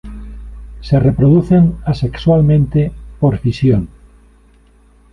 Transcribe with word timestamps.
Se 0.79 0.99
reproducen 0.99 1.77
asexualmente 1.85 2.91
por 3.19 3.37
fisión. 3.37 3.87